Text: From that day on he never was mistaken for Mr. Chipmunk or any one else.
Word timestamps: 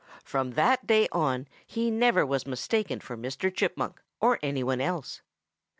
From 0.23 0.53
that 0.53 0.87
day 0.87 1.07
on 1.11 1.47
he 1.63 1.91
never 1.91 2.25
was 2.25 2.47
mistaken 2.47 3.01
for 3.01 3.15
Mr. 3.15 3.53
Chipmunk 3.55 4.01
or 4.19 4.39
any 4.41 4.63
one 4.63 4.81
else. 4.81 5.21